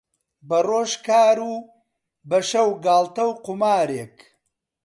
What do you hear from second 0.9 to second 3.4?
کار و بەشەو گاڵتە و